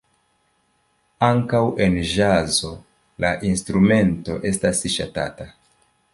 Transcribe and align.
Ankaŭ 1.27 1.61
en 1.85 1.99
ĵazo 2.13 2.73
la 3.27 3.33
instrumento 3.51 4.41
estas 4.53 4.83
ŝatata. 4.97 5.51